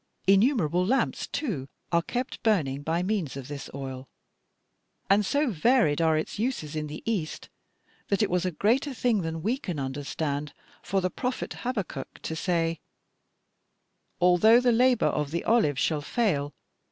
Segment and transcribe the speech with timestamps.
[0.25, 4.07] Innumerable lamps, too, are kept burning by means of this oil,
[5.11, 7.49] and so varied are its uses in the East
[8.07, 12.35] that it was a greater thing than we can understand for the prophet Habakkuk to
[12.35, 12.79] say,
[14.19, 16.55] 'Although the labor of the olive shall fail